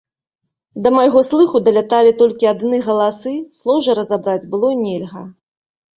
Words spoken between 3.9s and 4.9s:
разабраць было